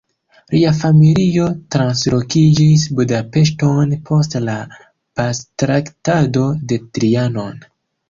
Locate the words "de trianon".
6.75-7.67